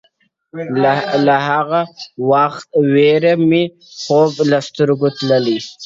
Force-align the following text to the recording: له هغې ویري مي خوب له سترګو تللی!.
له 1.27 1.35
هغې 1.49 1.83
ویري 2.93 3.33
مي 3.49 3.63
خوب 4.01 4.33
له 4.51 4.59
سترګو 4.67 5.07
تللی!. 5.17 5.57